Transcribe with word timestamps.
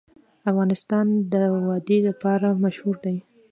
افغانستان 0.49 1.07
د 1.33 1.35
وادي 1.67 1.97
لپاره 2.07 2.47
مشهور 2.63 2.95
دی. 3.05 3.17